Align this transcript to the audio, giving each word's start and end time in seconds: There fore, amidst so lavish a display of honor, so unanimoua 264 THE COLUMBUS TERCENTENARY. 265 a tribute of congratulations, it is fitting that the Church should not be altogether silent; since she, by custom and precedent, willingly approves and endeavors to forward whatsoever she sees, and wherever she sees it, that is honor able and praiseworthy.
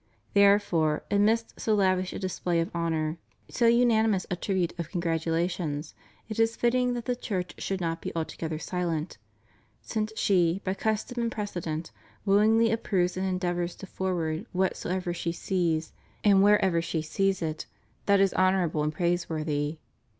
There 0.33 0.57
fore, 0.57 1.03
amidst 1.11 1.59
so 1.59 1.75
lavish 1.75 2.11
a 2.11 2.17
display 2.17 2.59
of 2.59 2.71
honor, 2.73 3.19
so 3.51 3.67
unanimoua 3.67 4.27
264 4.27 4.33
THE 4.33 4.33
COLUMBUS 4.33 4.33
TERCENTENARY. 4.33 4.33
265 4.33 4.33
a 4.33 4.41
tribute 4.41 4.79
of 4.79 4.89
congratulations, 4.89 5.93
it 6.27 6.39
is 6.39 6.55
fitting 6.55 6.93
that 6.95 7.05
the 7.05 7.15
Church 7.15 7.53
should 7.59 7.79
not 7.79 8.01
be 8.01 8.11
altogether 8.15 8.57
silent; 8.57 9.19
since 9.83 10.11
she, 10.15 10.59
by 10.63 10.73
custom 10.73 11.21
and 11.21 11.31
precedent, 11.31 11.91
willingly 12.25 12.71
approves 12.71 13.15
and 13.15 13.27
endeavors 13.27 13.75
to 13.75 13.85
forward 13.85 14.47
whatsoever 14.51 15.13
she 15.13 15.31
sees, 15.31 15.93
and 16.23 16.41
wherever 16.41 16.81
she 16.81 17.03
sees 17.03 17.43
it, 17.43 17.67
that 18.07 18.19
is 18.19 18.33
honor 18.33 18.65
able 18.65 18.81
and 18.81 18.93
praiseworthy. 18.95 19.77